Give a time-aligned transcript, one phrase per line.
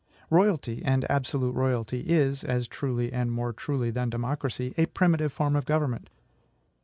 [0.31, 5.55] Royalty, and absolute royalty, is as truly and more truly than democracy a primitive form
[5.55, 6.09] of government.